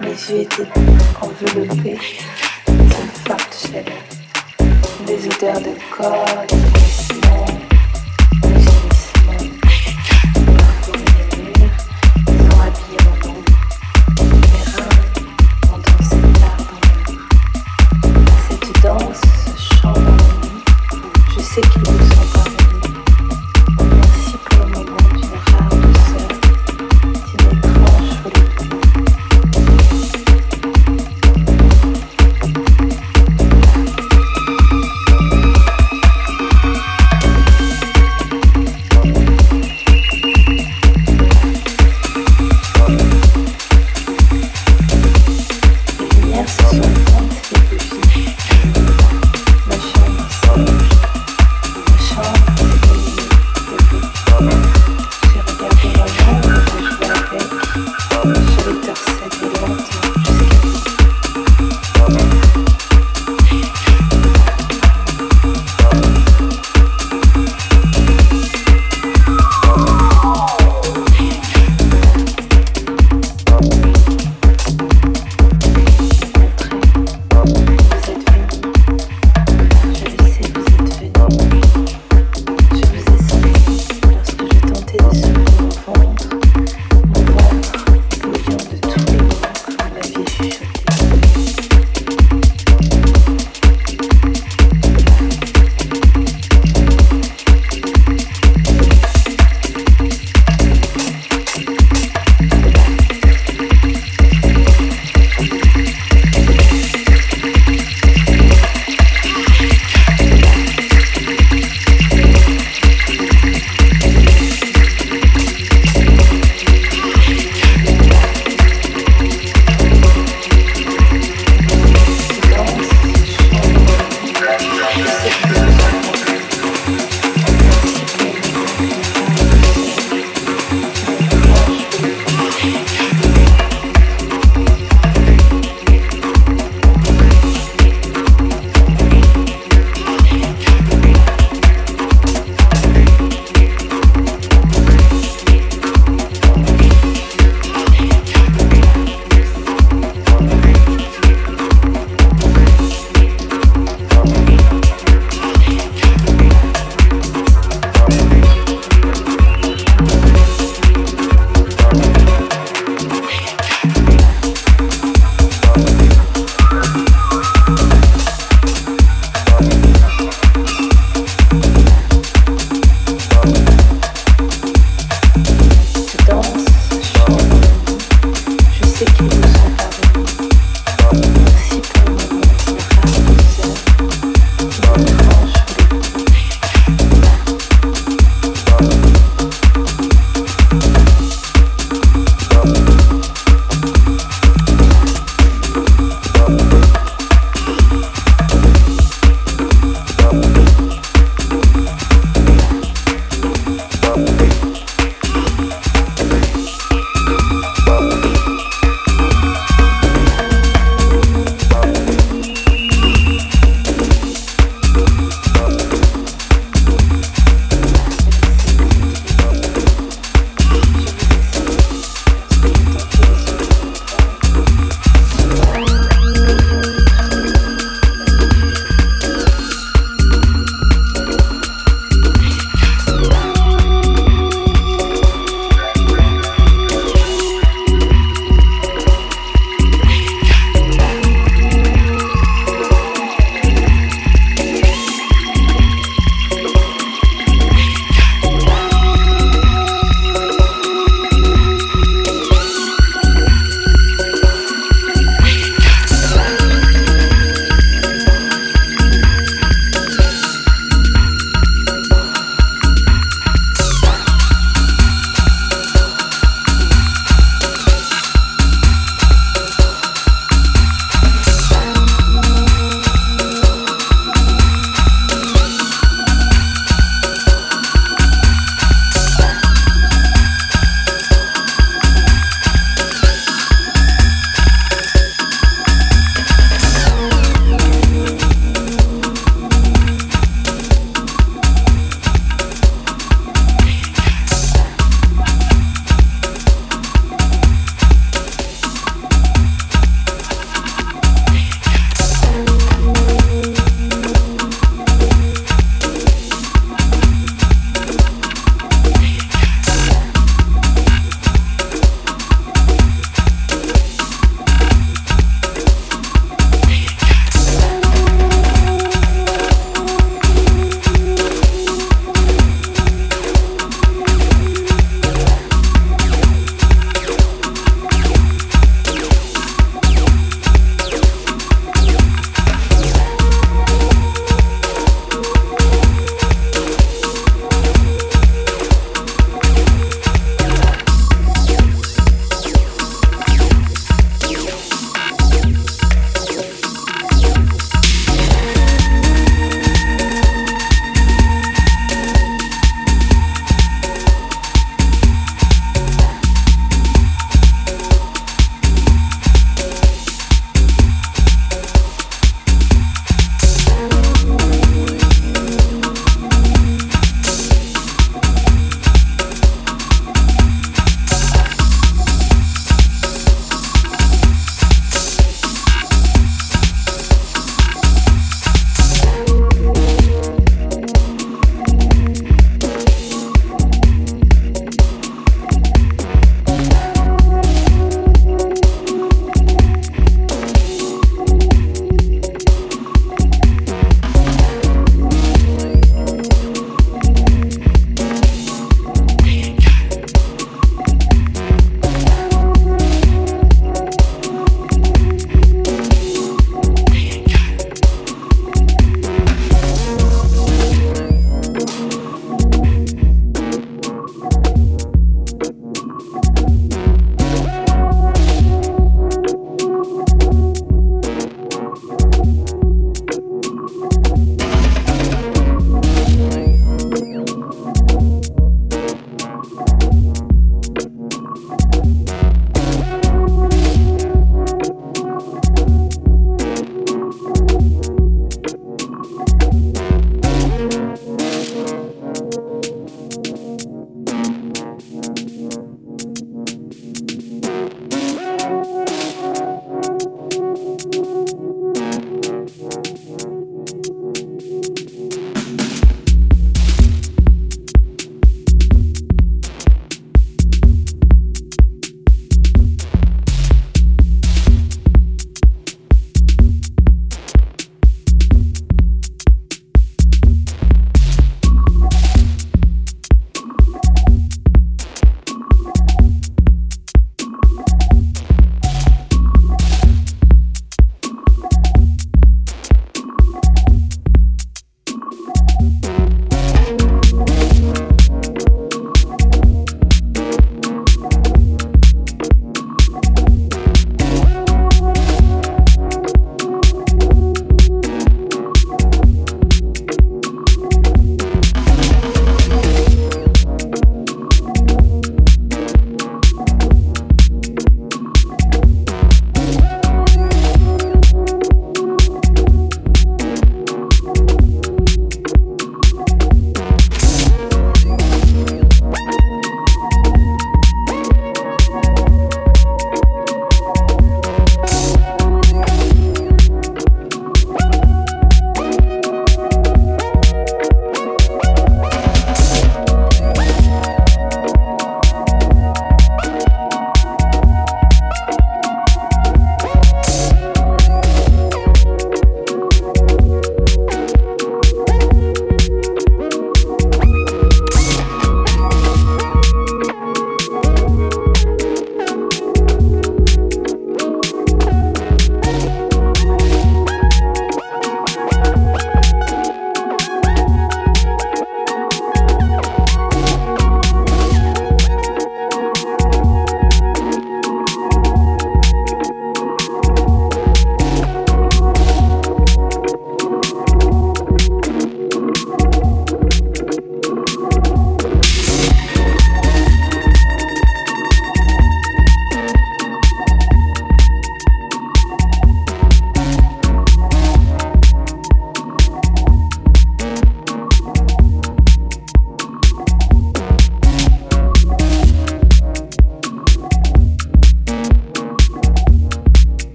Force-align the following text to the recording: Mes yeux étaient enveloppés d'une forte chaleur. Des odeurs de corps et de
Mes 0.00 0.08
yeux 0.08 0.40
étaient 0.40 0.68
enveloppés 1.20 1.98
d'une 2.66 3.10
forte 3.26 3.54
chaleur. 3.54 3.84
Des 5.06 5.26
odeurs 5.26 5.60
de 5.60 5.74
corps 5.96 6.42
et 6.42 6.54
de 6.54 7.03